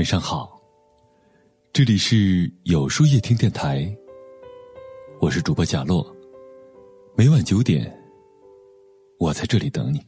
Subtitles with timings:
[0.00, 0.58] 晚上好，
[1.74, 3.86] 这里是有书夜听电台，
[5.20, 6.16] 我是主播贾洛，
[7.14, 7.94] 每晚九点，
[9.18, 10.00] 我在这里等你。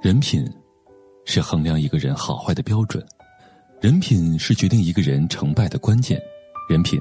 [0.00, 0.48] 人品
[1.24, 3.04] 是衡量一个人好坏的标准，
[3.80, 6.22] 人品是决定一个人成败的关键，
[6.70, 6.96] 人品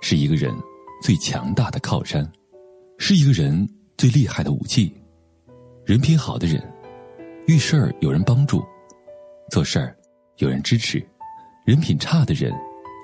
[0.00, 0.52] 是一个人
[1.00, 2.28] 最强大的靠山，
[2.98, 3.64] 是一个人
[3.96, 4.92] 最厉害的武器。
[5.84, 6.60] 人品好的人。
[7.46, 8.64] 遇事儿有人帮助，
[9.50, 9.96] 做事儿
[10.36, 11.00] 有人支持；
[11.64, 12.52] 人品差的人，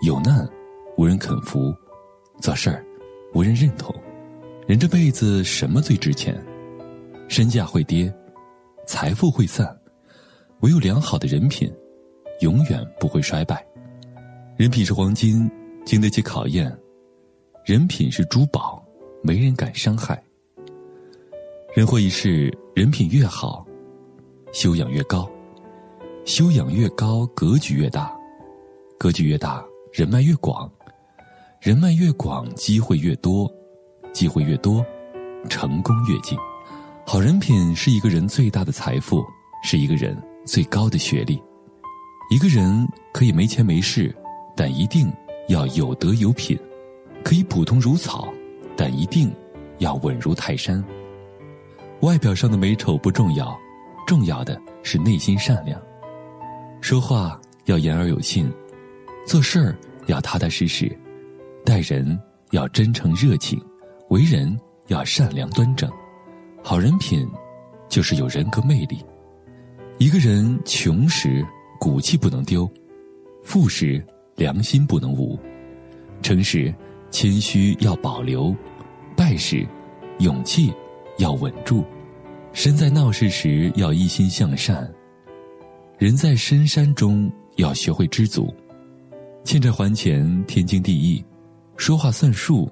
[0.03, 0.49] 有难
[0.97, 1.75] 无人肯扶，
[2.41, 2.85] 做事儿
[3.35, 3.95] 无人认同。
[4.69, 6.41] 人这辈子什么最值钱？
[7.29, 8.13] 身价会跌，
[8.87, 9.77] 财富会散，
[10.61, 11.73] 唯有良好的人品，
[12.41, 13.67] 永远不会衰败。
[14.57, 15.51] 人品是黄金，
[15.85, 16.71] 经得起考验；
[17.65, 18.81] 人品是珠宝，
[19.23, 20.23] 没人敢伤害。
[21.75, 23.66] 人活一世，人品越好。
[24.57, 25.31] 修养越高，
[26.25, 28.11] 修养越高，格局越大，
[28.99, 30.67] 格局越大，人脉越广，
[31.61, 33.53] 人脉越广，机会越多，
[34.15, 34.83] 机会越多，
[35.51, 36.39] 成功越近。
[37.05, 39.23] 好人品是一个人最大的财富，
[39.63, 41.39] 是一个人最高的学历。
[42.31, 44.17] 一个人可以没钱没势，
[44.57, 45.13] 但一定
[45.49, 46.57] 要有德有品；
[47.23, 48.33] 可以普通如草，
[48.75, 49.31] 但一定
[49.81, 50.83] 要稳如泰山。
[52.01, 53.55] 外表上的美丑不重要。
[54.07, 55.83] 重要的是内心善良，
[56.81, 58.49] 说话要言而有信，
[59.27, 59.77] 做事儿
[60.07, 60.97] 要踏踏实实，
[61.65, 62.17] 待人
[62.53, 63.61] 要真诚热情，
[64.11, 65.91] 为人要善良端正。
[66.63, 67.29] 好人品
[67.89, 69.05] 就是有人格魅力。
[69.99, 71.45] 一个人穷时
[71.81, 72.71] 骨气不能丢，
[73.43, 74.05] 富时
[74.37, 75.37] 良心不能无，
[76.23, 76.73] 诚实
[77.11, 78.55] 谦虚要保留，
[79.17, 79.67] 败时
[80.21, 80.73] 勇气
[81.19, 81.85] 要稳住。
[82.57, 84.91] 身在闹市时要一心向善，
[85.99, 88.53] 人在深山中要学会知足，
[89.45, 91.23] 欠债还钱天经地义，
[91.77, 92.67] 说话算数，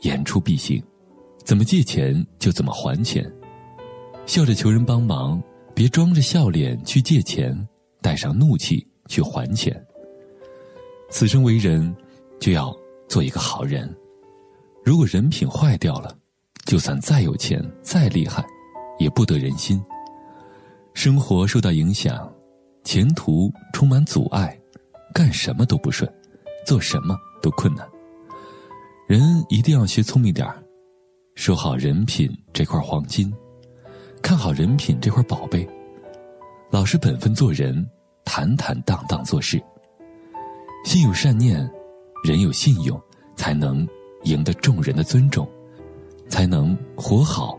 [0.00, 0.82] 言出必行，
[1.44, 3.24] 怎么借钱就怎么还钱，
[4.26, 5.40] 笑着求人帮忙，
[5.76, 7.56] 别装着笑脸去借钱，
[8.02, 9.72] 带上怒气去还钱。
[11.08, 11.94] 此生为人，
[12.40, 12.76] 就要
[13.08, 13.88] 做一个好人，
[14.84, 16.18] 如果人品坏掉了，
[16.66, 18.44] 就算再有钱再厉害。
[19.00, 19.82] 也不得人心，
[20.92, 22.30] 生活受到影响，
[22.84, 24.56] 前途充满阻碍，
[25.14, 26.08] 干什么都不顺，
[26.66, 27.88] 做什么都困难。
[29.08, 30.62] 人一定要学聪明点儿，
[31.34, 33.32] 收好人品这块黄金，
[34.22, 35.66] 看好人品这块宝贝，
[36.70, 37.84] 老实本分做人，
[38.26, 39.58] 坦坦荡荡做事，
[40.84, 41.58] 心有善念，
[42.22, 43.00] 人有信用，
[43.34, 43.88] 才能
[44.24, 45.48] 赢得众人的尊重，
[46.28, 47.58] 才能活好。